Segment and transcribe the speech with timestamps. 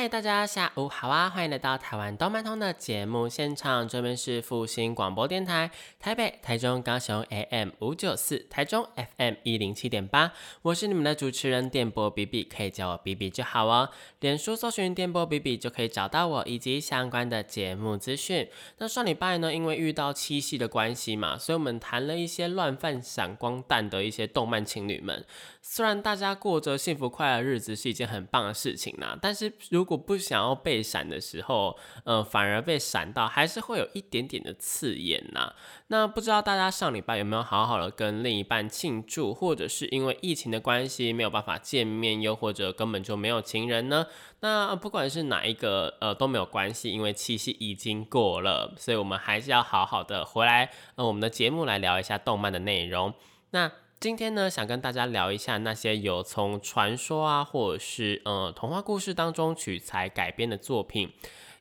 [0.00, 1.28] 嗨，大家下午好啊！
[1.28, 10.32] 欢迎来到台湾动漫通的节目现场，这边是复兴广播电台台北、台中、高雄 AM 五九四，台中 FM 一零七点八，
[10.62, 13.90] 我是你们的主持人电波 B B，可以叫我 B B 就好哦。
[14.20, 18.48] 脸书搜寻电波 B B 就可以找到我以及相关的节目资讯。
[18.78, 25.26] 那上礼拜呢，因为遇到七夕的关系嘛，所以我们谈了一些乱放闪光弹的一些动漫情侣们。
[25.62, 35.52] 虽然大家过着幸福快乐日子是一件很棒的事情呐，但是如果不想要被闪的时候，呃，反而被闪到，还是会有一点点的刺眼呐。
[35.88, 44.06] 那不知道大家上礼拜有没有好好的跟另一半庆祝，或者是因为疫情的关系没有办法见面，又或者根本就没有情人呢？
[44.40, 53.12] 那不管是哪一个，呃，都没有关系，因为七夕已经过了，所以我们还是要好好的回来，呃，我们的节目来聊一下动漫的内容。
[53.50, 61.12] 那今天呢，想跟大家聊一下那些有从传说啊，或者是呃童话故事当中取材改编的作品，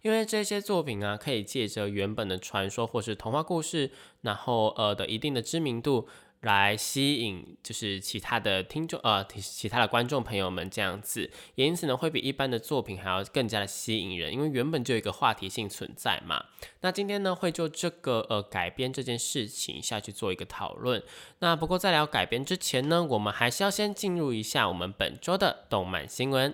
[0.04, 6.08] 因为这些作品啊，可以借着原本的传说或是童话故事，然后呃的一定的知名度。
[6.42, 16.46] 来吸引就是其他的听众呃，其他的观众朋友们这样子，也因此呢，会比一般的作品还要更加的吸引人，因为原本就有一个话题性存在嘛。
[16.82, 21.04] 那今天呢，会就这个呃改编这件事情下去做一个讨论。
[21.40, 26.54] 那不过在聊改编之前呢，我们还是要先进入一下我们本周的动漫新闻。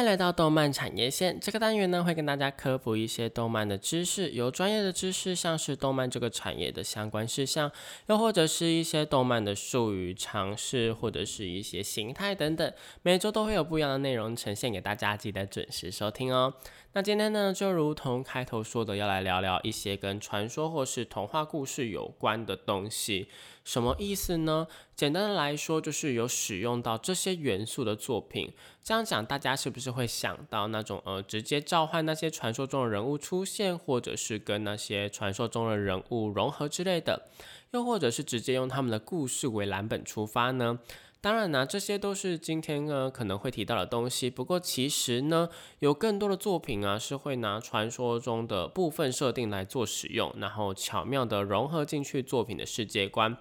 [0.00, 7.70] 欢迎来到动漫产业线这个单元呢，会跟大家科普一些动漫的知识，有专业的知识，像是动漫这个产业的相关事项，
[8.06, 12.72] 又或者是一些动漫的术语、常识，或者是一些形态等等。
[13.02, 16.54] 每周都会有不一样的内容呈现给大家，记得准时收听哦。
[16.94, 23.28] 那今天呢，就如同开头说的，要来聊聊一些跟传说或是童话故事有关的东西。
[23.70, 24.66] 什么意思呢？
[24.96, 28.52] 简单的来说，就是有使用到这些元素的作品。
[28.82, 37.28] 这样讲，大家是不是会想到那种呃，直接召唤那些传说中的人物出现，或者是跟那些传说中的人物融合之类的，
[37.70, 40.80] 又或者是直接用他们的故事为蓝本出发呢？
[41.22, 44.30] 当然啦，这些都是今天呢可能会提到的东西。
[44.30, 45.50] 不过其实呢，
[45.80, 53.36] 有更多的作品啊是会拿传说中的部分设定来做使用，然后巧妙的融合进去作品的世界观。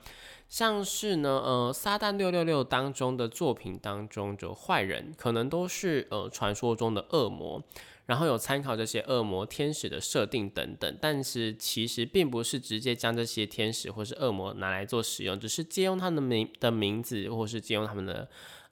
[0.49, 7.63] 像是呢，呃，撒旦六六六当中的作品当中，就坏人可能都是呃传说中的恶魔。
[8.07, 18.27] 然后有参考这些恶魔、天使的设定等等，但是其实并不是直接将这些天使或是恶魔拿来做使用，只是借用他们的名的名字，或是借用他们的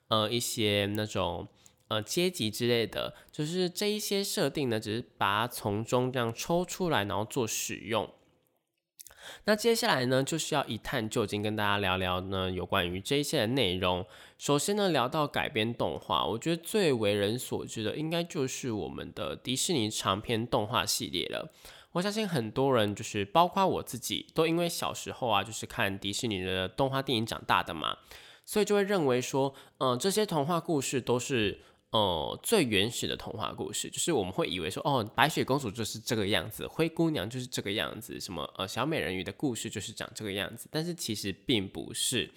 [0.08, 1.46] 呃一些那种
[1.86, 8.10] 呃阶级之类的，就是这一些设定呢，只是把它从中这样抽出来，然后做使用。
[9.44, 14.04] 那接下来呢，就是要一探究竟，跟大家聊聊呢有关于这一些的内容。
[14.36, 21.52] 首先呢，聊到改编动画，我觉得最为人所知的，应该就是我们的迪士尼长篇动画系列了。
[21.92, 27.96] 我相信很多人，就是包括我自己，都因为小时候啊，就是看迪士尼的动画电影长大的嘛，
[28.44, 31.60] 所以就会认为说，嗯，这些童话故事都是。
[31.90, 40.68] 哦，最原始的童话故事，就是我们会以为说，哦，白雪公主就是这个样子，灰姑娘就是这个样子，什么呃，小美人鱼的故事就是长这个样子。
[40.70, 42.30] 但是其实并不是，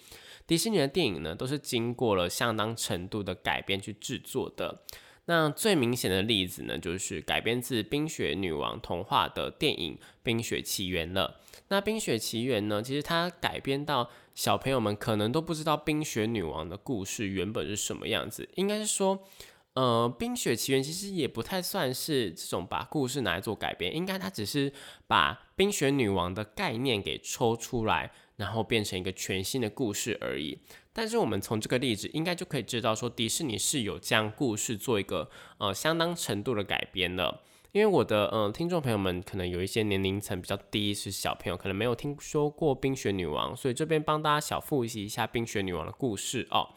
[0.46, 4.84] 迪士尼的电影呢，都是经过了相当程度的改编去制作的。
[5.26, 11.40] 那最明显的例子呢，就是改编自冰雪女王童话的电影《冰雪奇缘》了。
[11.68, 18.48] 那《冰雪奇缘》呢，其实它改编到小朋友们可能都不知道冰雪女王的故事原本是什么样子。
[18.56, 19.26] 应该是说，
[19.74, 24.72] 呃，《冰雪奇缘》其实也不太算是这种把故事拿来做改编，应该它只是
[25.06, 30.58] 把冰雪女王的概念给抽出来，然后变成一个全新的故事而已。
[30.92, 37.40] 但是我们从这个例子应该就可以知道，说迪士尼是有将故事做一个呃相当程度的改编的。
[37.72, 46.68] 因为我的呃听众朋友们可能有一些年龄层比较低，是小朋友，可能没有听说过冰雪女王，所以这边帮大家小复习一下冰雪女王的故事哦。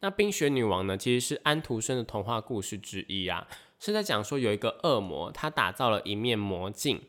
[0.00, 3.46] 那冰雪女王呢，其实是安徒生的童话故事之一啊。
[3.78, 7.00] 是在讲说有一个恶魔，他打造了一面魔镜。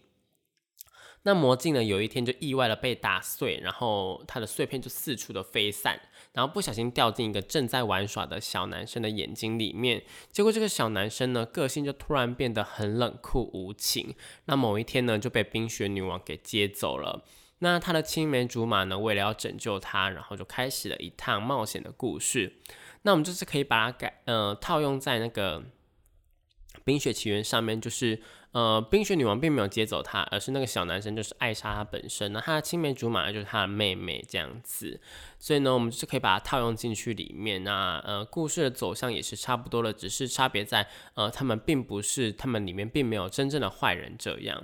[1.24, 6.02] 那魔镜呢，有一天就意外的被打碎，然后它的碎片就四处的飞散，
[6.34, 10.04] 然后不小心掉进一个正在玩耍的小男生的眼睛里面。
[10.32, 14.16] 结果这个小男生呢，个性就突然变得很冷酷无情。
[14.46, 17.24] 那某一天呢，就被冰雪女王给接走了。
[17.60, 22.58] 那他的青梅竹马呢，为了要拯救他，然后就开始了一趟冒险的故事。
[23.04, 25.60] 那我们就是可以把它改，呃，套用在那个
[26.84, 28.24] 《冰雪奇缘》上面，就是。
[28.52, 35.00] 呃，冰雪女王并没有接走他，而是那个小男生就是艾莎她本身呢，她的青梅竹马就是她的妹妹这样子，
[35.40, 37.64] 所以呢，我们就是可以把它套用进去里面。
[37.64, 44.62] 那呃，故事的走向也是差不多的，只是差别在呃，他们并不是他们里面并没有真正的坏人这样。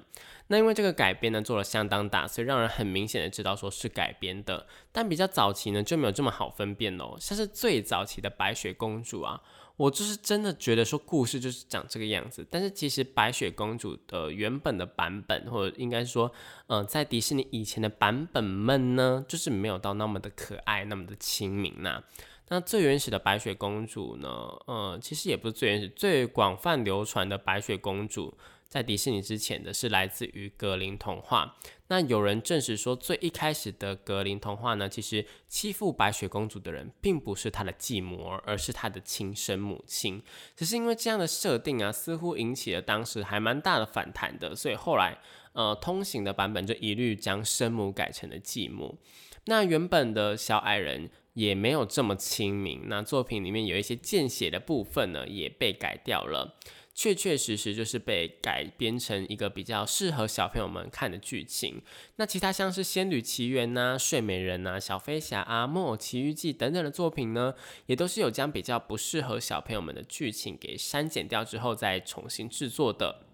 [0.48, 4.68] 那因为这个改编呢做了相当大，所以让人很明显的知道说是改编的。
[4.92, 9.42] 但比较早期呢就没有这么好分辨哦，像是最早期的白雪公主啊。
[9.78, 16.32] 我就是真的觉得说故事就是长这个样子，但是其实白雪公主的原本的版本，或者应该说，
[16.66, 22.04] 嗯，在迪士尼以前的版本们呢，就是没有到那么的可爱，那么的亲民呐。
[22.50, 24.30] 那最原始的白雪公主呢，
[24.66, 28.36] 呃，其实也不是最原始，最广泛流传的白雪公主。
[28.68, 31.58] 在迪士尼之前的是来自于格林童话。
[31.88, 40.22] 那有人证实说，最一开始的格林童话呢，其实欺负白雪公主的人并不是她的继母，而是她的亲生母亲。
[40.56, 45.18] 只是因为这样的设定啊，似乎引起了当时还蛮大的反弹的，所以后来
[45.54, 49.00] 呃，通行的版本就一律将生母改成了继母。
[49.46, 52.82] 那原本的小矮人也没有这么亲民。
[52.88, 56.58] 那作品里面有一些见血的部分呢，也被改掉了。
[56.98, 61.80] 确确实实就是被改编成一个比较适合小朋友们看的剧情。
[62.16, 67.54] 那其他像是《仙女奇缘》呐、《睡美人》呐、《小飞侠》啊、《木偶奇遇记》等等的作品呢，
[67.86, 73.27] 也都是有将比较不适合小朋友们的剧情给删减掉之后再重新制作的。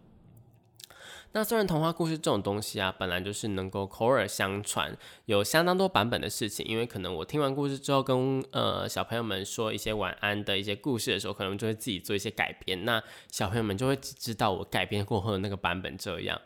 [1.35, 4.95] 那虽然童话故事这种东西啊，本来就是能够口耳相传，
[5.25, 6.63] 有相当多版本的事情。
[6.67, 12.85] 因为可能我听完故事之后，跟呃小朋友们说一些晚安的一些故事的时候，可能就会自己做一些改编。
[12.85, 15.97] 那小朋友们就会只知道我改编过后的那个版本。
[15.97, 16.39] 这样，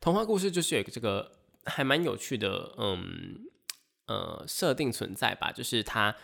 [0.00, 1.32] 童话故事就是有一个这个
[1.64, 3.40] 还蛮有趣的，嗯
[4.06, 6.14] 呃设定存在吧，就是它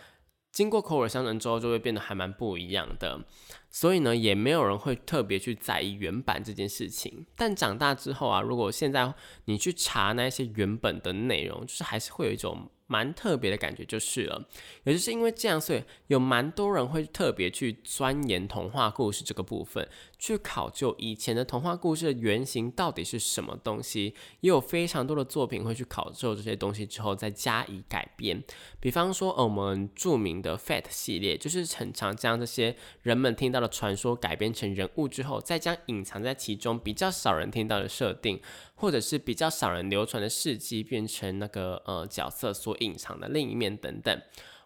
[0.51, 3.21] 经过口耳相传之后，就会变得还蛮不一样的。
[3.69, 7.25] 所以呢，也没有人会特别去在意原版这件事情。
[7.35, 9.13] 但长大之后啊，如果现在
[9.45, 12.69] 你去查那些原本的内容，就是还是会有一种。
[12.87, 14.49] 蛮特别的感觉就是了，
[14.83, 19.87] 也就是因为这样，所以有蛮多人会特别去钻研童话故事这个部分，
[20.21, 24.13] 去考究以前的童话故事的原型到底是什么东西。
[24.41, 28.43] 也有非常多的作品会去考究这些东西之后再加以改编。
[28.79, 38.39] 比方说，我们著名的 Fat 系列，就是很常将这些人们听到的传说改编成人物之后，再将隐藏在其中比较少人听到的设定。
[38.75, 44.21] 或者是比较少人流传的事迹，变成那个呃角色所隐藏的另一面等等。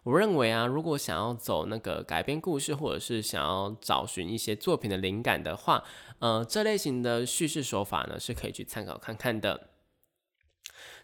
[0.06, 5.82] 我认为啊，如果想要走那个改编故事，或者是想要找寻一些作品的灵感的话，
[6.20, 9.70] 呃，这类型的叙事手法呢是可以去参考看看的。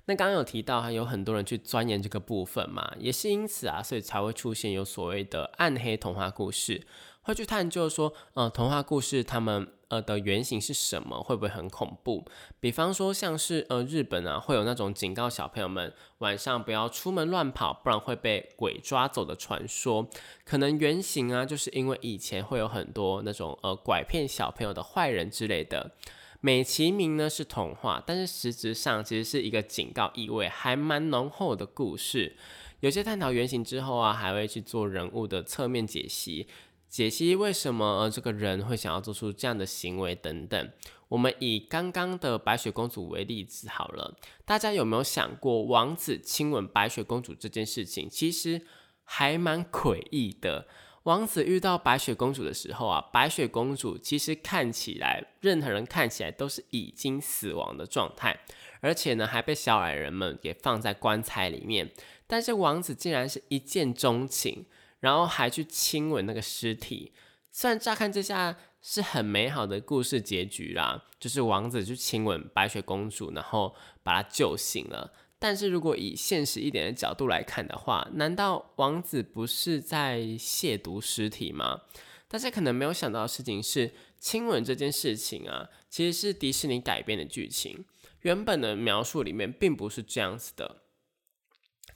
[0.04, 6.87] 那刚刚有提到，还有很多人去钻研这个部分嘛，也是因此啊，所以才会出现有所谓的暗黑童话故事，
[7.22, 9.66] 会去探究说，呃，童话故事他们。
[9.92, 11.22] 呃的原型是什么？
[11.22, 12.25] 会不会很恐怖？
[12.58, 20.08] 比方说像是呃日本啊，会有那种警告小朋友们晚上不要出门乱跑，不然会被鬼抓走的传说。
[20.46, 25.92] 可能原型啊，就是因为以前会有很多那种呃拐骗小朋友的坏人之类的，
[26.40, 32.34] 美其名呢是童话，但是实质上其实是一个警告意味还蛮浓厚的故事。
[32.80, 36.49] 有些探讨原型之后啊，还会去做人物的侧面解析。
[36.92, 40.70] 解析为什么这个人会想要做出这样的行为等等。
[41.08, 48.11] 我们以刚刚的白雪公主为例子好了，大家有没有想过王子亲吻白雪公主这件事情？
[48.11, 48.61] 其实
[49.04, 50.66] 还蛮诡异的。
[51.04, 58.38] 王子遇到白雪公主的时候啊，白雪公主其实看起来，任何人看起来都是已经死亡的状态，
[58.82, 61.90] 而且呢还被小矮人们给放在棺材里面。
[62.26, 64.66] 但是王子竟然是一见钟情。
[65.02, 67.12] 然后还去亲吻那个尸体，
[67.50, 75.12] 虽然乍看之下是很美好的故事结局啦，就是王子去亲吻白雪公主，然后把她救醒了。
[75.40, 81.80] 但是如果以现实一点的角度来看的话，难道王子不是在亵渎尸体吗？
[82.28, 87.85] 大家可能没有想到的事情是，亲吻这件事情啊，其实是迪士尼改编的剧情，
[88.21, 90.82] 原本的描述里面并不是这样子的。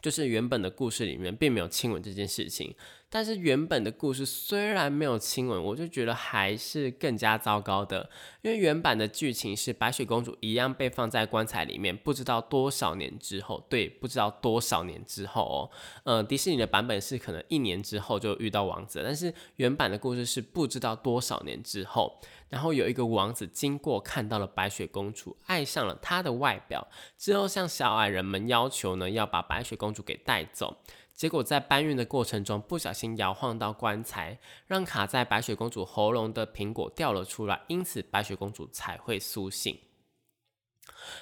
[0.06, 2.72] 就是原本的故事里面并没有亲吻这件事情，
[3.16, 8.10] 但是原本的故事虽然没有亲吻，我就觉得还是更加糟糕的，
[8.42, 15.70] 因为原版的剧情是白雪公主一样被放在棺材里面，不知道多少年之后，对，不知道多少年之后哦，
[16.04, 22.20] 呃，迪士尼的版本是可能一年之后就遇到王子，但是原版的故事是不知道多少年之后。
[22.50, 30.76] 然后有一个王子经过，看到了白雪公主，爱上了她的外表，之后向小矮人们要求呢，要把白雪公主给带走。
[31.16, 39.78] 结果在搬运的过程中，不小心摇晃到棺材，让卡在白雪公主喉咙的苹果掉了出来，因此白雪公主才会苏醒。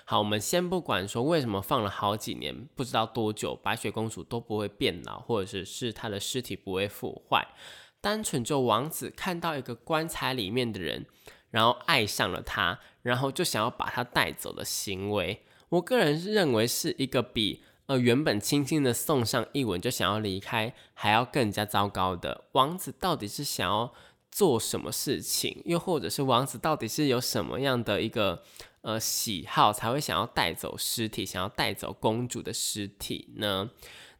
[0.04, 7.46] 好，我们先不管说为什么放了好几年，不知道多久，白雪公主都不会变老，或者是是她的尸体不会腐坏。
[8.00, 11.06] 单纯就王子看到一个棺材里面的人，
[11.50, 22.44] 然后爱上了他，然后就想要把他带走的行为，我个人认为是一个比呃原本轻轻的送上一吻就想要离开还要更加糟糕的。
[22.52, 23.92] 王子到底是想要
[24.30, 28.42] 做什么事情，又或者是王子到底是有什么样的一个
[28.80, 33.70] 呃喜好才会想要带走尸体，想要带走公主的尸体呢？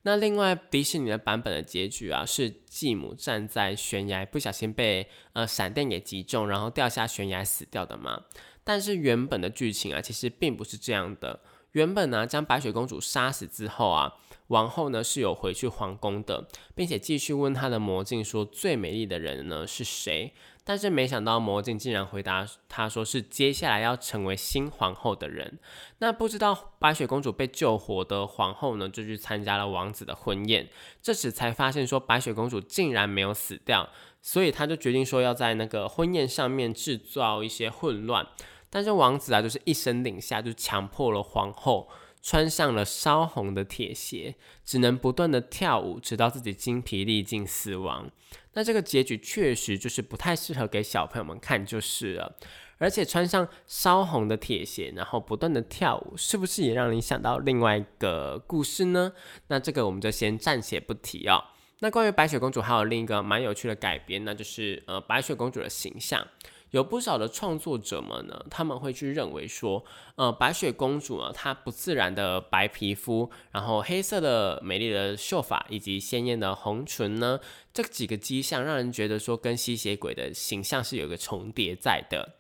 [0.02, 8.24] 那另外迪士尼的版本的结局啊，是继母站在悬崖，不小心被呃闪电给击中，然后掉下悬崖死掉的嘛。
[8.62, 11.40] 但是原本的剧情啊，其实并不是这样的。
[11.74, 14.14] 原本呢，将白雪公主杀死之后啊，
[14.46, 20.32] 王后呢是有回去皇宫的，并且继续问她的魔镜说，最美丽的人呢是谁？
[20.66, 25.58] 但是没想到魔镜竟然回答她说是接下来要成为新皇后的人。
[25.98, 30.68] 那不知道白雪公主被救活的皇后呢，就去参加了王子的婚宴。
[31.02, 33.90] 这时才发现说白雪公主竟然没有死掉，
[34.22, 38.28] 所以她就决定说要在那个婚宴上面制造一些混乱。
[38.74, 41.88] 但是王子啊，就是一声令下，就强迫了皇后。
[42.20, 48.10] 穿上了烧红的铁鞋，只能不断的跳舞，直到自己精疲力尽死亡。
[48.54, 52.36] 那这个结局确实就是不太适合给小朋友们看，就是了。
[52.78, 59.12] 而且穿上烧红的铁鞋，然后不断的跳舞，是不是也让你想到另外一个故事呢？
[59.48, 61.44] 那这个我们就先暂且不提哦。
[61.80, 66.26] 那关于白雪公主，还有另一个蛮有趣的改编，那就是呃白雪公主的形象。
[66.74, 69.84] 有不少的创作者们呢，他们会去认为说，
[70.16, 77.38] 呃，白雪公主啊，她不自然的白皮肤，然后黑色的美丽的秀发以及鲜艳的红唇呢，
[77.72, 82.34] 这几个迹象让人觉得说跟吸血鬼的形象是有个重叠在的。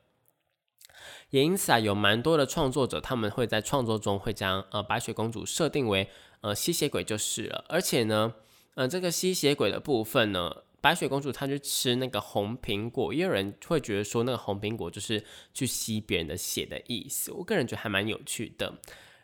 [1.30, 6.08] 也因此啊，有蛮多的创作者他们会在创作中会将呃白雪公主设定为
[6.40, 8.34] 呃吸血鬼就是了，而且呢，
[8.74, 10.64] 呃这个吸血鬼的部分呢。
[10.84, 15.24] 白雪公主她去吃那个红苹果，也有人会觉得说那个红苹果就是
[15.54, 17.32] 去吸别人的血的意思。
[17.32, 18.74] 我个人觉得还蛮有趣的。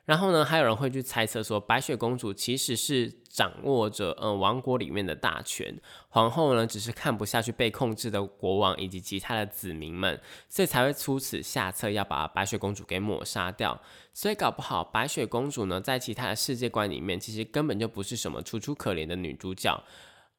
[0.06, 13.78] 然后呢，还有人会去猜测说，白雪公主其实是掌握着嗯王国里面的大权，皇后呢只是看不下去被控制的国王以及其他的子民们，所以才会出此下策要把白雪公主给抹杀掉。
[14.14, 19.84] 所以搞不好白雪公主呢，在其他的世界观里面，其实根本就不是什么楚楚可怜的女主角。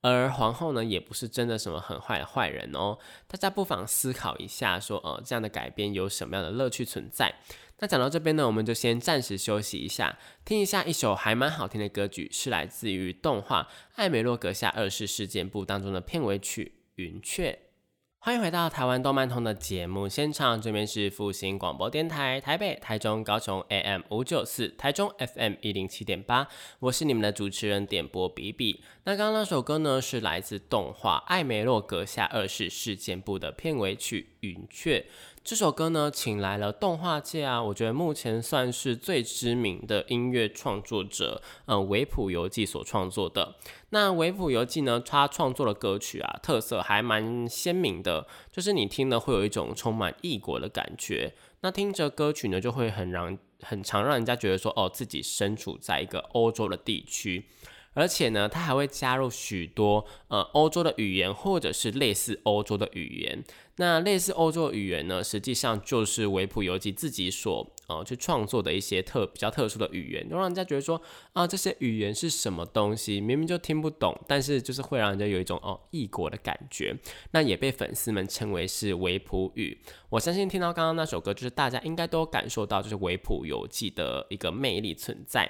[0.01, 2.98] 而皇后呢，也不是真的什么很坏的坏人哦。
[3.27, 7.36] 大家不妨思考一下，说，呃，这样的改编有什么样的乐趣存在？
[7.79, 13.63] 那讲到这边呢，我们就先暂时休息一下，听一下一首还蛮好听的歌曲，是来自于动画
[13.96, 17.60] 《艾美洛阁下二世事件簿》当中的片尾曲《云雀》。
[18.24, 26.48] 欢迎回到台湾动漫通的节目现场，这边是复兴广播电台台北、台中、高雄 AM 五九四，台中 FM 一零七点八，
[26.78, 28.84] 我是你们的主持人点播比比。
[29.06, 35.00] 那刚刚那首歌呢，是来自动画《艾梅洛阁下二世事件簿》的片尾曲《云雀》。
[35.44, 43.56] 这首歌呢，请来了动画界啊，我觉得目前算是最知名的音乐创作者，嗯，维普游记所创作的。
[43.90, 51.34] 那维普游记呢，他创作的歌曲啊，特色还蛮鲜明的，就是你听了会有一种充满异国的感觉。
[51.62, 57.48] 那听着歌曲呢，就会很让很常让人家觉得说，哦，自己身处在一个欧洲的地区。
[57.94, 63.44] 而且呢，它还会加入许多呃欧洲的语言，或者是类似欧洲的语言。
[63.78, 71.02] 那类似欧洲的语言呢，实际上就是维普游记自己所呃去创作的一些特比较特殊的语言，就让人家觉得说
[71.34, 73.20] 啊，这些语言是什么东西？
[73.20, 76.96] 明明就听不懂，但是就是会让人家有一种哦异国的感觉。
[77.32, 79.82] 那也被粉丝们称为是维普语。
[80.10, 85.50] 我相信听到刚刚那首歌，就是大家应该都感受到，就是维普游记的一个魅力存在。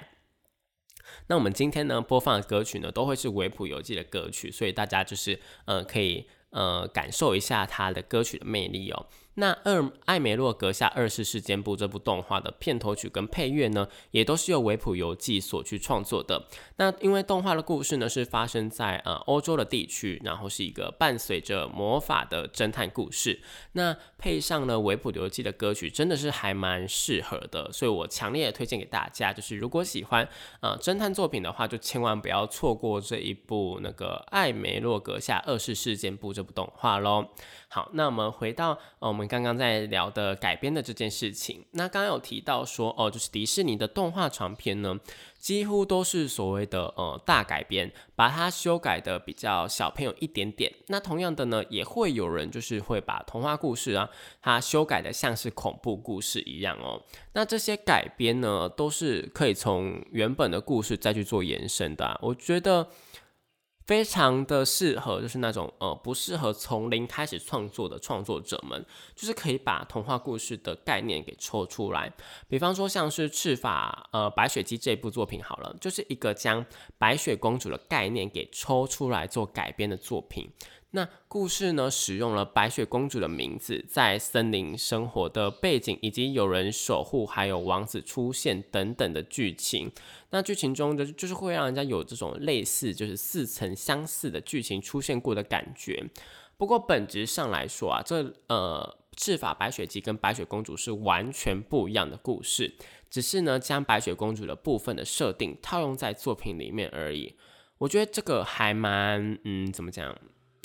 [1.28, 9.06] 那我们今天呢播放的歌曲呢，都会是维普游记的歌曲，所以大家就是呃可以呃感受一下它的歌曲的魅力哦。
[9.34, 16.46] 那二艾梅洛阁下二世事件簿这部动画的片头曲跟配乐呢，也都是由维普游记所去创作的。
[16.76, 23.40] 那因为动画的故事呢是发生在呃欧洲的地区，然后是一个伴随着魔法的侦探故事。
[23.72, 27.72] 那配上了维普游记的歌曲，真的是还蛮适合的。
[27.72, 30.28] 所以我强烈推荐给大家，就是如果喜欢
[30.60, 37.28] 呃侦探作品的话，就千万不要错过这一部那个艾梅洛阁下二世事件簿这部动画喽。
[37.74, 41.64] 好，那我们回到呃我们刚刚在聊的改编的这件事情。
[41.70, 45.00] 那刚刚有提到说哦，就是迪士尼的动画长片呢，
[45.38, 50.70] 几乎都是所谓的呃大改编，把它修改的比较小朋友一点点。
[50.88, 54.10] 那同样的呢，也会有人就是会把童话故事啊，
[54.42, 57.02] 它修改的像是恐怖故事一样哦。
[57.32, 62.18] 那这些改编呢，都是可以从原本的故事再去做延伸的。
[62.20, 62.86] 我觉得。
[63.86, 68.84] 非常的适合，就是那种呃不适合从零开始创作的创作者们，
[69.14, 72.12] 就是可以把童话故事的概念给抽出来。
[72.48, 76.64] 比方说像是赤发呃白雪姬这部作品好了，就是一个将
[76.96, 80.48] 白雪公主的概念给抽出来做改编的作品。
[80.94, 89.90] 那故事呢，使用了白雪公主的名字，在森林生活的背景，以及有人守护，还有王子出现等等的剧情。
[90.30, 96.10] 那剧情中的就是会让人家有这种类似，就是似曾相似的剧情出现过的感觉。
[96.58, 102.74] 不过本质上来说啊，这呃赤法白雪姬跟白雪公主是完全不一样的故事，
[103.08, 107.34] 只是呢将白雪公主的部分的设定套用在作品里面而已。
[107.78, 110.14] 我觉得这个还蛮嗯，怎么讲？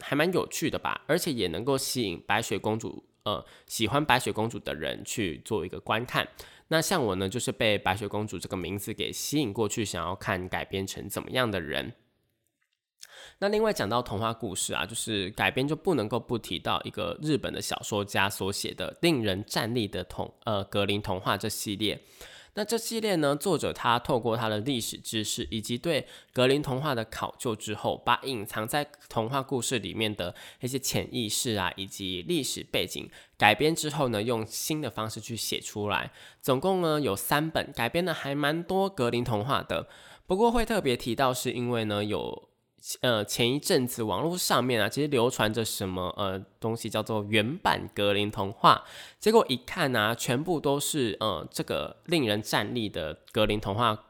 [0.02, 6.28] 还蛮有趣的吧，而且也能够吸引白雪公主，呃，喜欢白雪公主的人去做一个观看。
[6.70, 11.94] 那像我呢，就是被白雪公主这个名字给吸引过去，想要看改编成怎么样的人。
[13.40, 22.02] 那另外讲到童话故事啊，就是改编就不能够不提到一个日本的小说家所写的令人站立的童呃格林童话这系列。
[22.58, 23.36] 那这系列呢？
[23.36, 36.12] 作者他透过他的历史知识以及对格林童话的考究之后，把隐藏在童话故事里面的一些潜意识啊，以及历史背景改编之后呢，用新的方式去写出来。
[36.42, 39.88] 总共呢有三本改编的，还蛮多格林童话的。
[40.26, 42.47] 不过会特别提到，是因为呢有。
[43.02, 48.86] 呃，前一阵子网络上面啊，其实流传着什么呃东西叫做原版格林童话，
[49.20, 54.06] 结果一看呢，全部都是呃这个令人站立的格林童话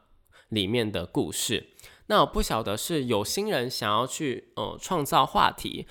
[0.50, 1.70] 里面的故事。
[2.06, 5.86] 那我不晓得是有心人想要去呃创造话题，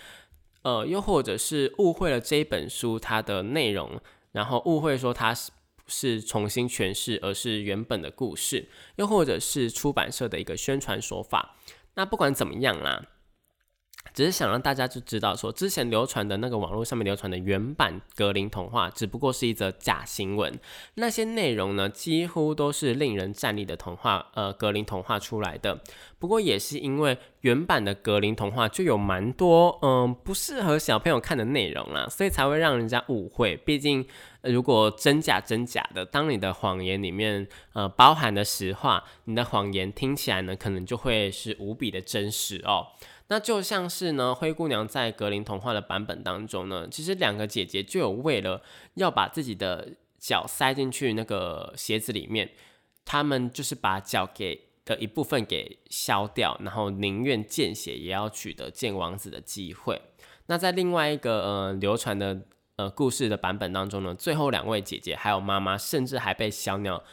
[0.61, 3.99] 呃，又或者是误会了这一本书它的内容，
[4.31, 5.51] 然后误会说它是
[5.87, 11.55] 是重新诠释，而是原本的故事，又或者是出版社的一个宣传手法。
[11.97, 13.01] 那不管怎么样啦，
[14.13, 20.59] 只是想让大家就知道说，之前流传的那个网络上面流传的原版格林童话，只不过是一则假新闻。
[20.95, 25.81] 那些内容呢，几乎都是令人站立的童话，呃，格林童话出来的。
[26.19, 33.55] 不过也是因为原版的格林童话就有蛮多嗯不适合小朋友看的内容啦，所以才会让人家误会。
[33.57, 34.05] 毕竟。
[34.43, 42.87] 如果真假真假的，当你的谎言里面呃包含的实话，你的谎言听起来呢，可能就会是无比的真实哦。
[43.27, 48.61] 那就像是呢，灰姑娘在格林童话的版本当中呢，其实两个姐姐就有为了
[48.93, 52.49] 要把自己的脚塞进去那个鞋子里面，
[53.05, 60.01] 他们就是把脚给的一部分给削掉，然后宁愿见血也要取得见王子的机会。
[60.47, 62.41] 那在另外一个呃流传的。
[62.77, 67.03] 呃，故事的版本当中呢，最后两位姐姐还有妈妈，甚至还被小鸟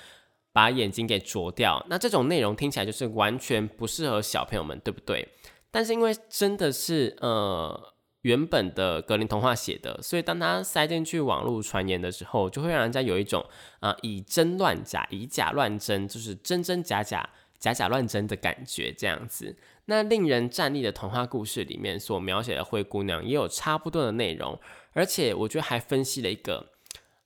[0.52, 1.82] 把眼睛给啄掉。
[1.88, 5.26] 那这种内容听起来就是完全不适合小朋友们，对不对？
[5.74, 13.44] 但是因为真的是呃原本的格林童话写的，所以当他塞进去网络传言的时候，就会让人家有一种
[13.80, 19.56] 啊以真乱假，以假乱真，就是真真假假，假假乱真的感觉这样子。
[19.86, 24.56] 那令人站立的童话故事里面所描写的灰姑娘，也有差不多的内容。
[24.92, 26.70] 而且我觉得还分析了一个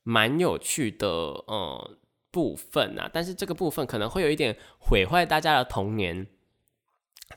[0.03, 1.99] 蛮有趣的呃
[2.31, 6.27] 部分啊，但是这个部分可能会有一点毁坏大家的童年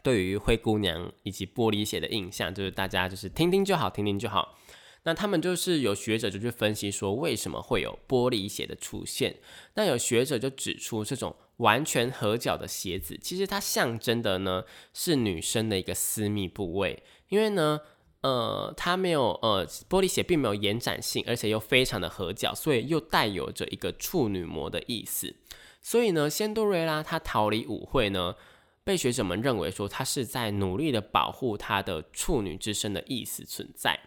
[0.03, 4.57] 对于灰姑娘以及玻璃鞋的印象，就是大家就是听听就好，听听就好。
[5.03, 9.37] 那他们就是有学者就去分析说为什么会有玻璃鞋的出现，
[9.75, 17.81] 那有学者就指出这种完全合脚的鞋子，其实它象征的呢是女生的一个私密部位，因为呢。
[18.23, 25.33] 呃，它没有呃，玻璃鞋并没有延展性，而且又非常的合脚，所以又带有着一个处女膜的意思。
[25.81, 28.35] 所以呢，仙杜瑞拉她逃离舞会呢，
[28.83, 33.99] 被学者们认为说她是在努力的保护她的处女之身的意思存在。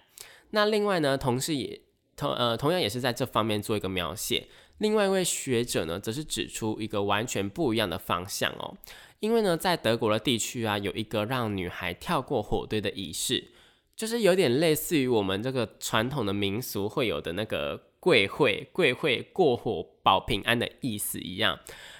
[0.50, 1.80] 那另外呢，同时也
[2.16, 4.48] 同呃同样也是在这方面做一个描写。
[4.78, 8.76] 另外一位学者呢，则是指出一个完全不一样的方向哦。
[9.20, 13.52] 因为呢，在德国的地区啊，有一个让女孩跳过火堆的仪式，
[13.96, 21.58] 就是有点类似于我们这个传统的民俗会有的那个跪会、跪会过火保平安的意思一样。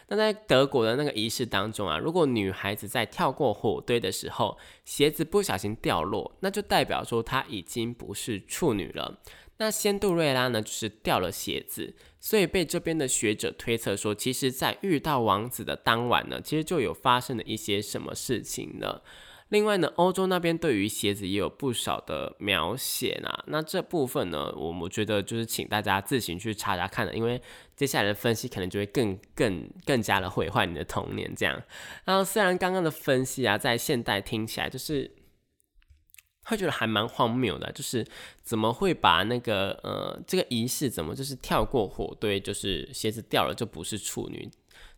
[0.08, 9.20] 那在德国的那个仪式当中啊，如果女孩子在跳过火堆的时候，鞋子不小心掉落，那就代表说她已经不是处女了。
[9.56, 19.00] 那仙杜瑞拉呢，就是掉了鞋子，所以被这边的学者推测说，其实，在遇到王子的当晚呢，其实就有发生了一些什么事情呢？
[19.54, 23.30] 另外呢，欧洲那边对于鞋子也有不少的描写呢。
[23.46, 27.40] 那这部分呢，我我觉得就是请大家自行去查查看的，因为
[27.76, 31.62] 接下来的分析可能就会更更更加的毁坏你的童年这样。
[32.04, 35.08] 然后虽然刚刚的分析啊，在现代听起来就是。
[36.46, 38.06] 会觉得还蛮荒谬的，就是
[38.42, 44.46] 怎么会把那个呃这个仪式怎么就是跳过火堆，就是鞋子掉了就不是处女，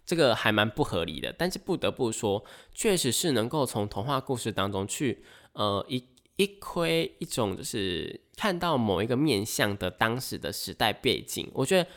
[0.07, 1.35] 这个还蛮不合理的。
[1.37, 2.42] 但是不得不说，
[2.73, 6.03] 确实是能够从童话故事当中去呃一
[6.37, 11.90] 一窥一种就是看到某一个面向的当时的时代背景，我觉得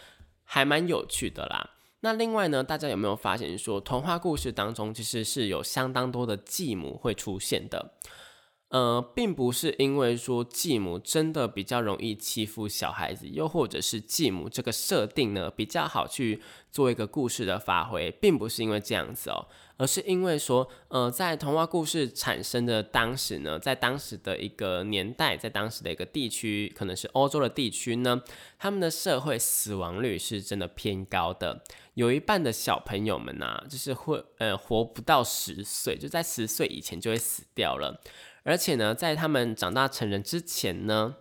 [0.44, 1.70] 还蛮有趣的啦。
[2.02, 7.94] 那另外呢，大家有没有发现说童话故事当中其实是有相当多的继母会出现的？
[8.70, 16.40] 呃，并不是因为说继母真的比较容易欺负小孩子，又或者是继母这个设定呢比较好去
[16.72, 28.22] 做一个故事的发挥，并不是因为这样子哦，而是因为说，呃，在童话故事产生的当时呢，在当时的一个年代，在当时的一个地区，可能是欧洲的地区呢，
[28.60, 31.64] 他们的社会死亡率是真的偏高的，
[31.96, 38.00] 有一半的小朋友们呐，就是会呃活不到十岁，就在十岁以前就会死掉了。
[38.44, 41.16] 而且呢，在他们长大成人之前呢，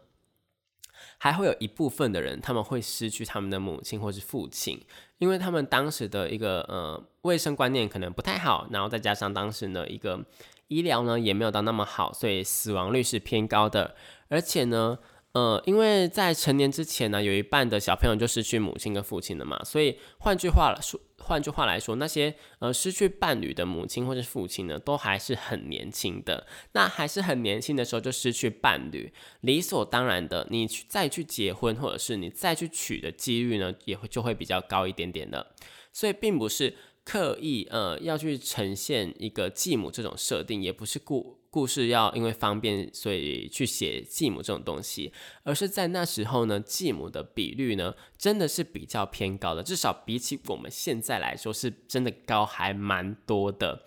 [1.19, 4.85] 还会有一部分的人，他们会失去他们的母亲或是父亲，
[5.19, 10.25] 因为他们当时的一个呃卫生观念可能不太好，然后再加上当时呢一个
[10.69, 13.97] 医疗呢也没有到那么好，所以死亡率是偏高的。
[14.29, 14.99] 而且呢，
[15.33, 21.01] 呃，因为在成年之前呢，有一半的小朋友就失去母亲跟父亲了嘛，所以换句话说。
[21.19, 26.47] 换句话来说，那些呃失去伴侣的母亲或者父亲呢，都还是很年轻的。
[26.73, 35.55] 那还是很年轻的时候就失去伴侣，理所当然的，你去再去结婚或者是你再去娶的几率呢，也会就会比较高一点点的。
[35.93, 41.38] 所以并不是刻意呃要去呈现一个继母这种设定，也不是故。
[41.51, 45.13] 故事要因为方便，所以去写继母这种东西，
[45.45, 53.87] 而是在那时候呢，继母的比率呢，真的是比较偏高的，至少比起我们现在来说，是真的高还蛮多的。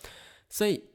[0.49, 0.85] 所以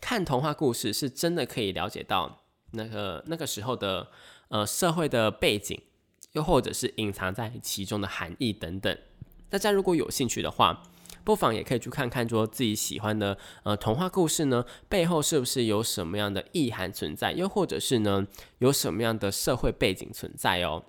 [0.00, 4.08] 看童话故事是真的可以了解到那个那个时候的
[4.48, 5.80] 呃社会的背景，
[6.32, 8.96] 又或者是隐藏在其中的含义等等。
[9.50, 10.82] 大家如果有兴趣的话。
[11.28, 18.26] 不妨也可以去看看，说自己喜欢的呃童话故事呢，背后是不是有什么样的意涵存在，又或者是呢
[18.60, 20.86] 有什么样的社会背景存在哦。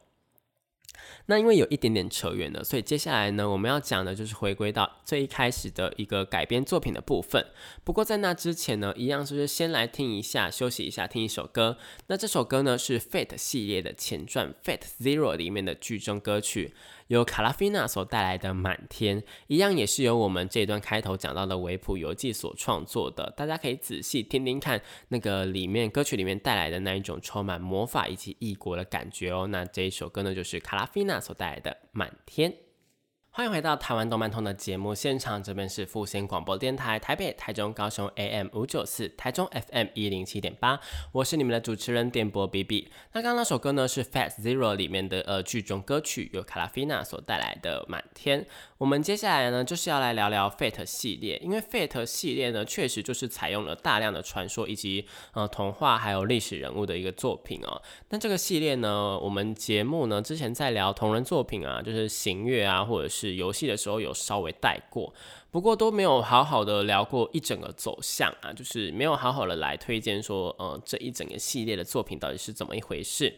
[1.26, 7.46] 那因为有一点点扯远了，所以接下来呢，我们要讲的就是回归到最一开始的一个改编作品的部分。
[7.84, 11.78] 不过在那之前呢，一样就是先来听一下，休息一下，听一首歌。
[12.08, 16.74] 那这首歌呢是 Fate 系列的前传 Fate Zero 里面的剧中歌曲。
[17.10, 29.48] 由卡拉菲娜所带来的《满天》，一样也是由我们这段开头讲到的维普游记所创作的，大家可以仔细听听看那个里面歌曲里面带来的那一种充满魔法以及异国的感觉哦。
[29.48, 32.52] 那这一首歌呢，就是卡拉菲娜所带来的《满天》。
[33.40, 40.78] 欢迎回到台湾动漫通的节目现场，这边是复兴广播电台台北、台中、高雄 AM 五九四，台中 FM 一零七点八，
[41.14, 42.90] 我是你们的主持人电波 B B。
[43.14, 48.46] 那刚刚那首歌呢是 Fat Zero 里面的呃剧中歌曲，由卡拉菲娜所带来的满天。
[48.78, 57.82] 我们接下来呢就是要来聊聊 Fate 系列，因为 Fate 系列呢确实就是采用了大量的传说以及呃童话还有历史人物的一个作品哦。
[58.10, 65.14] 那这个系列呢，我们节目呢之前在聊同人作品啊，就是行月啊，或者是游戏的时候有稍微带过。
[65.52, 73.36] 不过都没有好好的聊过一整个走向啊，就是没有好好的来推荐说，呃，这一整个系列的作品到底是怎么一回事。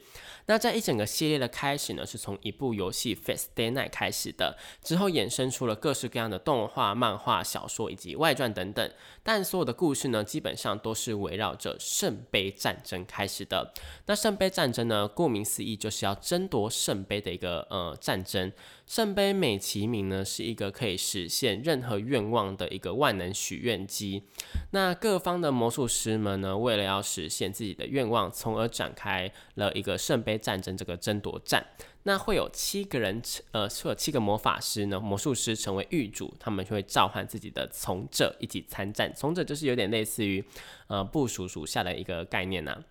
[0.48, 8.92] 那在一整个系列的开始呢，是从一部游戏《Face Day Night》开始的，之后衍生出了各式各样的动画、漫画、小说以及外传等等。
[9.24, 13.72] 但所有的故事呢，基本上都是围绕着圣杯战争开始的。
[14.08, 18.52] 那圣杯战争呢，顾名思义就是要争夺圣杯的一个呃战争。
[18.88, 24.24] 圣杯美其名呢，是一个可以实现任何愿望的一个万能许愿机。
[24.72, 31.66] 那各方的魔术师们呢，为了要实现自己的愿望，从而展开了一个圣杯战争这个争夺战。
[32.04, 39.14] 那会有七个人，呃，会有七个魔法师呢，魔术师成为狱主，他们就会召唤自己的从者一起参战。
[39.16, 40.44] 从者就是有点类似于，
[40.88, 42.84] 呃，部署属下的一个概念呐。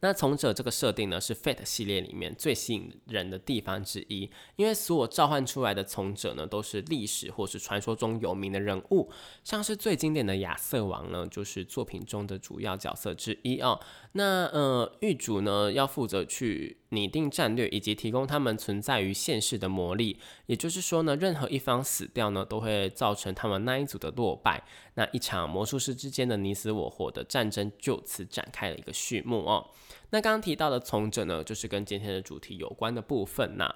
[0.00, 9.10] 那从者这个设定呢，是 Fate 系列里面最吸引人的地方之一，因为所有召唤出来的从者呢，都是历史或是传说中有名的人物，
[9.42, 13.80] 像是最经典的亚瑟王呢，就是作品中的主要角色之一哦。
[14.12, 20.18] 那呃，狱主呢，要负责去拟定战略，以及提供他们存在于现世的魔力。
[20.46, 24.64] 也就是说呢，任何一方死掉呢，都会造成他们那一组的落败。
[24.98, 29.64] 那一场魔术师之间的你死我活的战争就此展开了一个序幕哦。
[30.10, 33.56] 那刚刚提到的从者呢，就是跟今天的主题有关的部分。
[33.56, 33.72] 那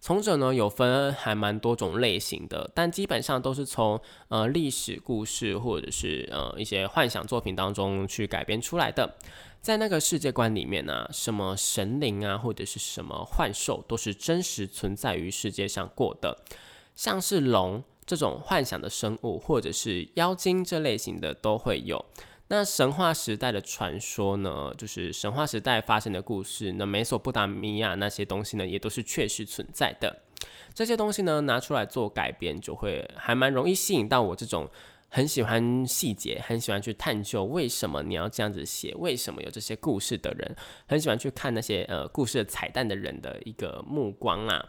[0.00, 9.14] 从者呢，有分还蛮多种类型的，但基本上都是从呃历史故事或者是呃一些幻想作品当中去改编出来的。
[9.60, 16.42] 在那个世界观里面呢，什么神灵啊，或者是什么幻兽，都是真实存在于世界上过的。
[16.96, 22.04] 像是龙这种幻想的生物，或者是妖精这类型的都会有。
[22.48, 26.72] 那神话时代的传说呢，就是神话时代发生的故事。
[26.72, 30.22] 那美索不达米亚那些东西呢，也都是确实存在的。
[30.74, 34.68] 这些东西呢，拿出来做改编，就会还蛮容易吸引到我这种
[35.08, 44.68] 很喜欢细节、很喜欢去探究为什么你要这样子写，为什么有这些故事的人，很喜欢去看那些呃故事的彩蛋的人的一个目光啊。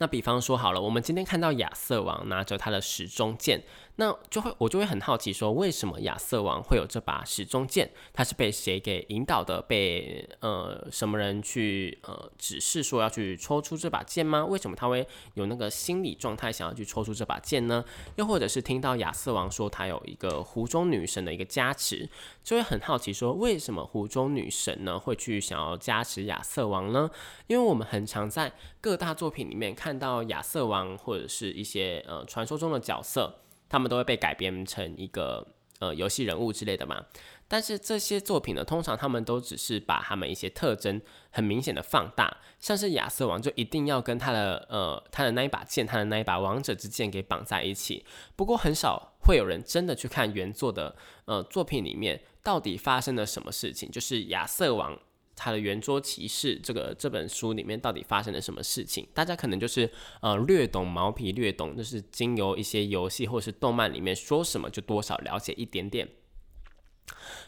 [0.00, 3.62] 那比方说好了，我们今天看到亚瑟王拿着他的时钟剑。
[3.96, 7.90] 那就会我就会很好奇，说为什么亚瑟王会有这把时钟剑？
[8.14, 9.60] 他是被谁给引导的？
[9.62, 14.44] 被呃什么人去呃指示说要去抽出这把剑吗？
[14.46, 17.84] 为什么他会有那个心理状态想要去抽出这把剑呢？
[18.16, 22.08] 又或者是听到亚瑟王说他有一个湖中女神的一个加持，
[22.42, 27.10] 就会很好奇说为什么湖中女神呢会去想要加持亚瑟王呢？
[27.48, 28.50] 因为我们很常在
[28.80, 33.40] 各大作品里面看到亚瑟王或者是一些呃传说中的角色。
[33.70, 35.46] 他们都会被改编成一个
[35.78, 37.06] 呃游戏人物之类的嘛，
[37.48, 48.04] 但是这些作品呢，通常他们都只是把他们一些特征很明显的放大，像是亚瑟王就一定要跟他的呃他的那一把剑，他的那一把王者之剑给绑在一起。
[48.36, 54.98] 不过很少会有人真的去看原作的呃作品里面到底发生了什么事情，就是亚瑟王。
[55.42, 59.08] 他的圆桌骑士这个这本书里面到底发生了什么事情？
[59.14, 66.06] 大家可能就是呃略懂毛皮，略懂就是经由一些游戏或是动漫里面说什么就多少了解一点点。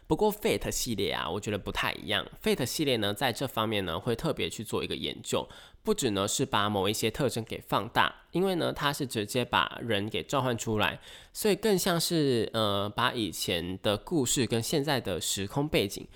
[0.06, 2.26] 不过 Fate 系列啊，我觉得不太一样。
[2.42, 5.48] Fate 系列呢，在这方面呢会特别去做一个研究，
[5.82, 11.00] 不止呢是把某一些特征给放大，因为呢它是直接把人给召唤出来，
[11.32, 16.08] 所以更像是呃把以前的故事跟现在的时空背景。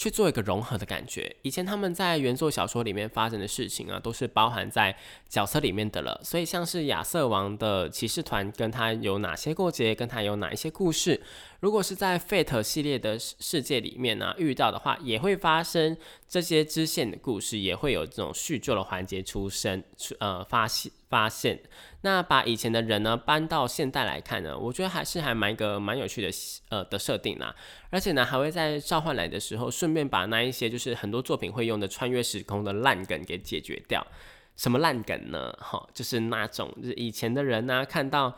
[0.00, 1.36] 去做一个融合的感觉。
[1.42, 4.96] 以前他们在原作小说里面发生的事情啊，都是包含在
[5.28, 6.18] 角色里面的了。
[6.24, 11.20] 所以像是亚瑟王的骑士团，跟他有哪些过节，跟他有哪一些故事。
[11.60, 15.96] 如果是在 Fate 系列的世界里面呢，遇到的话，也会发生
[16.26, 19.84] 这些支线的故事，也会有这种叙旧的环节出生，
[20.20, 21.60] 呃，发现发现。
[22.00, 26.30] 那把以前的人呢搬到现代来看呢，我觉得还是还蛮一个蛮有趣的
[26.70, 27.54] 呃的设定啦。
[27.90, 34.06] 而且呢，还会在召唤来的时候，顺便把那一些就是很多作品会用的穿越时空的烂梗给解决掉。
[34.56, 35.52] 什么烂梗呢？
[35.60, 38.34] 哈，就是那种就是以前的人呢看到。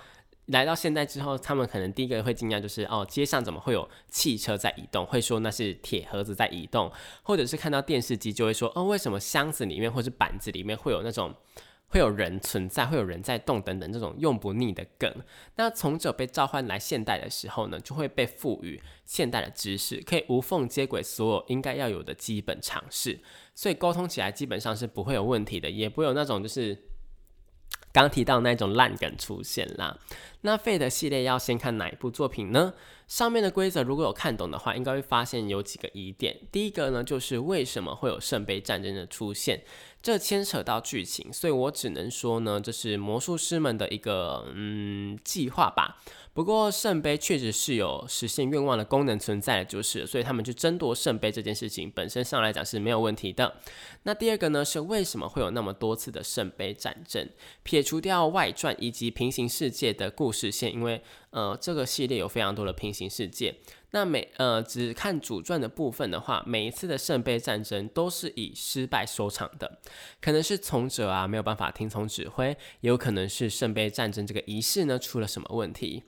[0.46, 5.06] 来到现在之后，他们可能第一个会惊讶，就是哦，街上怎么会有汽车在移动？
[5.06, 6.90] 会说那是铁盒子在移动，
[7.22, 11.32] 或者是看到电视机就会说哦，为什么箱子里面或是板子里面会有那种
[11.86, 15.08] 会有人存在，会有人在动等等这种用不腻的梗。
[15.54, 23.20] 那从者被召唤来现代的时候呢，就会被赋予现代的知识，可以无缝接轨所有应该要有的基本常识，
[23.54, 26.91] 所以沟通起来基本上是不会有问题的，也不会有那种就是。
[27.92, 29.98] 刚提到那种烂梗出现啦，
[30.40, 32.72] 那费德系列要先看哪一部作品呢？
[33.06, 36.34] 上面的规则如果有看懂的话，应该会发现有几个疑点。
[36.50, 39.62] 第一个呢，就是为什么会有圣杯战争的出现？
[40.02, 46.02] 这牵扯到剧情，所以我只能说呢，这是魔术师们的一个嗯计划吧。
[46.34, 53.54] 不过圣杯确实是有实现愿望的功能存在的，就是所以他们去争夺圣杯这件事情本身上来讲是没有问题的。
[54.04, 57.28] 那第二个呢，是为什么会有那么多次的圣杯战争？
[57.62, 63.54] 撇除掉外传以及平行世界的故事线，因为呃这个系列有非常多的平行世界。
[63.94, 69.80] 那每呃只看主传的部分的话，每一次的圣杯战争都是以失败收场的，
[70.20, 76.04] 可能是从者啊没有办法听从指挥，也有可能是圣杯战争这个仪式呢出了什么问题。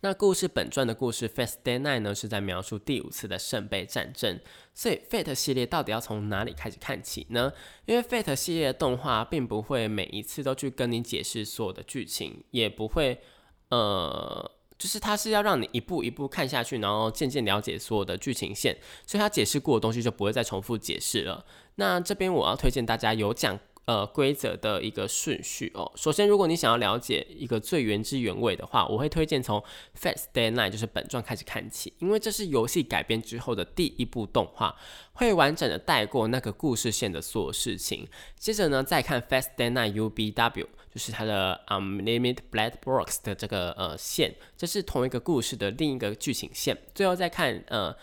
[0.00, 4.38] 那故事本传的故事《Fast Day Night》呢是在描述第五次的圣杯战争，
[4.74, 7.50] 所以 Fate 系列到底要从哪里开始看起呢？
[7.86, 13.22] 因为 Fate 系列的动画并不会每一次都去跟你解释所有的剧情，也不会
[13.70, 14.52] 呃。
[14.82, 21.46] 就是它是要让你一步一步看下去，然后渐渐了解所有的剧情线，所以它解释过的东西就不会再重复解释了。
[21.76, 23.56] 那这边我要推荐大家有讲。
[23.84, 25.90] 呃，规则的一个顺序哦。
[25.96, 29.58] 首先，如果你想要了解一个最原汁原味的话，我会推荐从
[30.00, 34.76] 《Fast Day Night》就是本传开始看起，因为这是游戏改编之后的第一部动画，
[35.14, 38.06] 会完整的带过那个故事线的所有事情。
[38.38, 40.64] 接着呢，再看《Fast Day Night U B W》，
[40.94, 46.78] 就是它的《Unlimited Blood Box》的这个呃线，这是同一个故事的另一个剧情线。
[46.94, 47.96] 最后再看呃。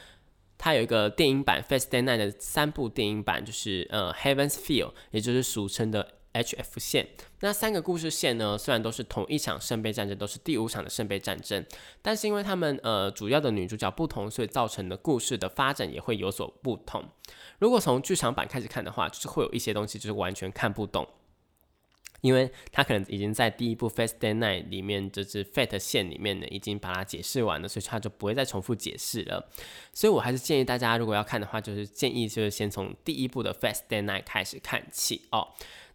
[0.59, 7.07] 它有一个电影版《Fast Day Night》的三部电影版，就是呃《Heaven's Feel》，也就是俗称的 HF 线。
[7.39, 11.65] 那三个故事线呢，虽然都是同一场圣杯战争，都是第五场的圣杯战争，
[12.01, 17.05] 但是因为他们呃主要的女主角不同，所以造成的故事的发展也会有所不同。
[17.59, 21.07] 如果从剧场版开始看的话，就是会有一些东西就是完全看不懂。
[22.21, 29.49] 因为他可能已经在第一部《Fast Day Night》里面，就是 Fate 线里面呢，已经把它解释完了，所以他就不会再重复解释了。
[29.93, 35.49] 所以我还是建议大家，如果要看的话，就是建议就是先从第一部的《Fast Day Night》开始看起哦。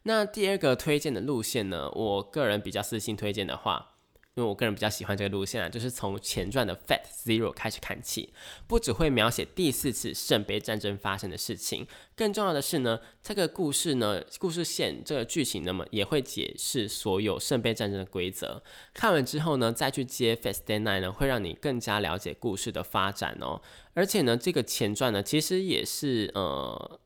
[0.04, 3.93] 那第二个推荐的路线呢，我个人比较私心推荐的话。
[4.36, 8.34] 因为我个人比较喜欢这个路线啊，就是从前传的 Fat Zero 开始看起，
[8.66, 18.60] 不只会描写第四次圣杯战争发生的事情，更重要的是呢，这个故事呢，故事线这个剧情，那么也会解释所有圣杯战争的规则。
[18.92, 23.62] 看完之后呢，再去接 Fast Day Night 呢，会让你更加了解故事的发展哦。
[23.92, 26.98] 而且呢，这个前传呢，其实也是呃，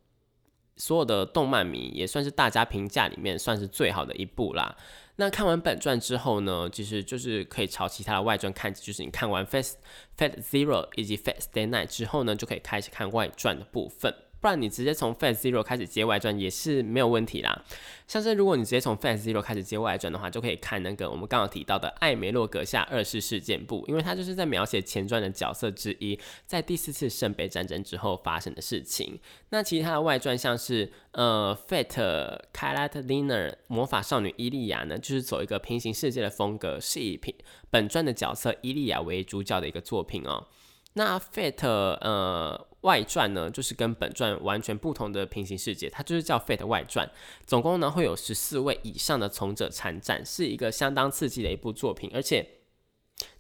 [0.79, 4.79] 所有的动漫迷也算是大家评价里面算是最好的一部啦。
[5.21, 9.73] 那看完本传之后呢，其实就是可以朝其他的外传看，就是你看完《Fast
[10.17, 14.15] Fat Zero》以及《Fast Day Night》之后呢，就可以开始看外传的部分。
[14.41, 17.65] 不然你直接从 Fast Zero 开始接外传也是没有问题啦。
[18.07, 29.19] 像是如果你直接从 Fast Zero 开始接外传的话，就可以看那个我们刚刚提到的艾梅洛阁下二世事件簿，因为它就是在描写前传的角色之一，在第四次圣杯战争之后发生的事情。
[29.49, 37.35] 那其他的外传像是呃 Fate Kalatlina 魔法少女伊利亚呢，就是走一个平行世界的风格，是以平
[37.71, 40.47] 本传的角色伊利亚为主角的一个作品哦。
[40.93, 42.68] 那 Fate 呃。
[42.83, 47.05] 外传呢，就是跟本传完全不同的平行世界，它就是叫《Fate 外传》，
[47.45, 52.09] 总共呢会有十四位以上的从者参战，是一个相当刺激的一部作品。
[52.15, 52.49] 而且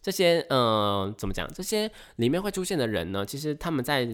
[0.02, 1.48] 这些呃怎么讲？
[1.54, 4.04] 这些里面会出现的人呢，其实他们在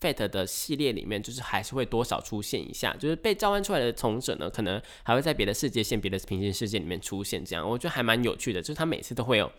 [0.00, 7.44] Fate 的系列里面，就是还是会多少出现一下，就是被召唤出来的从者呢，可能还会在别的世界线、别的平行世界里面出现。
[7.44, 9.52] 这样我觉得还蛮有趣的，就是他每次都会有。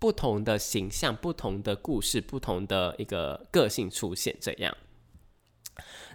[0.00, 4.74] 不同的形象、不同的故事、不同的一个个性出现，这样。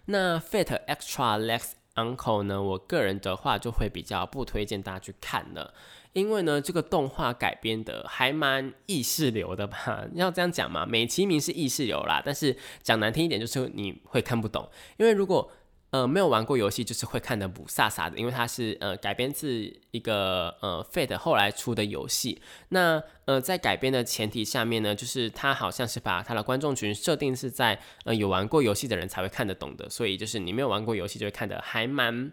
[0.06, 2.62] 那《Fate Extra Lex Uncle》呢？
[2.62, 5.74] 我个人的话就会比较不推荐大家去看了，
[6.14, 10.06] 因为呢，这个动画改编的还蛮意识流的吧？
[10.16, 14.68] 要这样讲嘛，美其名是意识流啦，但是讲难听一点，就是你会看不懂，
[14.98, 15.52] 因为如果。
[15.96, 22.42] 呃，没有玩过游戏，就是会看得不飒飒的，因为它是呃改编自一个呃 Fate 后来出的游戏。
[22.70, 32.30] 那呃在改编的前提下面呢，就是它好像是把它的观众群设定是在呃有玩过游戏的人才会看得懂的，所以就是你没有玩过游戏就会看得还蛮。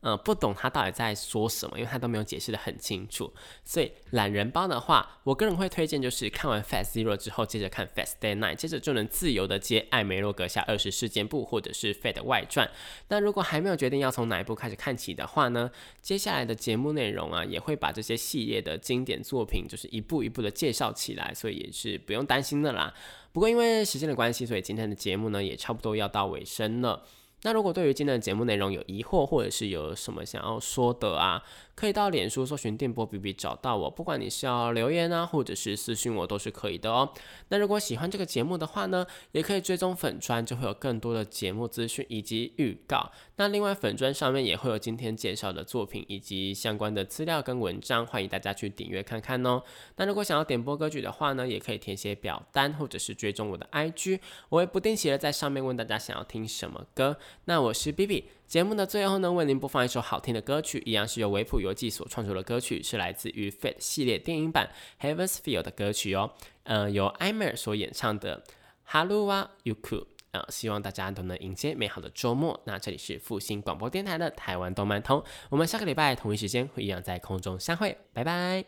[0.00, 3.32] 呃，不懂他到底在说什么，因为他都没有解释的很清楚。
[3.64, 12.70] 所以懒人包的话，我个人会推荐就是看完 Fast Zero 之后，接着看 Fast Day Night，接着就能自由的接艾梅洛阁下二十事件簿或者是 Fate 外传。
[13.08, 22.94] 那如果还没有决定要从哪一部开始看起的话呢，接下来的节目内容啊，也会把这些系列的经典作品就是一步一步的介绍起来，所以也是不用担心的啦。
[23.32, 27.02] 不过因为时间的关系，所以今天的节目呢也差不多要到尾声了。
[27.42, 31.42] 那如果对于今天的节目内容有疑惑，或者是有什么想要说的啊，
[31.76, 37.12] 可以到脸书搜寻电波 B B 找到我，不管你是要留言啊，或者是私讯我都是可以的哦。
[37.50, 43.12] 那如果喜欢这个节目的话呢，也可以追踪粉砖，就会有更多的节目资讯以及预告。
[43.36, 49.62] 那另外粉砖上面也会有今天介绍的作品以及相关的资料跟文章，欢迎大家去订阅看看哦。
[49.96, 54.18] 那如果想要点播歌曲的话呢，也可以填写表单或者是追踪我的 I G，
[54.48, 57.18] 我会不定期的在上面问大家想要听什么歌。
[57.44, 64.70] 那我是 B B，节目的最后呢，为您播放一首好听的歌曲，一样是由维普游记所创作的歌曲，是来自于 Fate 系列电影版
[65.00, 66.30] Heaven's Feel 的歌曲哦，
[66.62, 68.44] 呃，由艾米尔所演唱的
[68.88, 72.60] Haluwa Yuku，呃，希望大家都能迎接美好的周末。
[72.64, 78.66] 那这里是复兴广播电台的台湾动漫通，我们下个礼拜同一时间会一样在空中相会，拜拜。